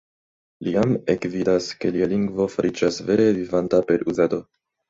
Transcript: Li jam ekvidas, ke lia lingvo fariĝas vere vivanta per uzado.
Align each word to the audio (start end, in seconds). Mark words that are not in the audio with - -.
Li 0.67 0.71
jam 0.75 0.95
ekvidas, 1.15 1.69
ke 1.83 1.93
lia 1.97 2.09
lingvo 2.15 2.49
fariĝas 2.55 2.99
vere 3.11 3.29
vivanta 3.39 3.83
per 3.93 4.09
uzado. 4.15 4.43